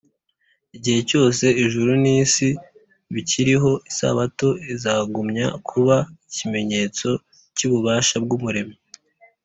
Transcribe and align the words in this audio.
”igihe 0.77 0.99
cyose 1.09 1.45
ijuru 1.65 1.91
n’isi 2.03 2.47
bikiriho, 3.13 3.71
isabato 3.89 4.47
izagumya 4.73 5.45
kuba 5.69 5.95
ikimenyetso 6.27 7.09
cy’ububasha 7.55 8.15
bw’umuremyi 8.23 8.77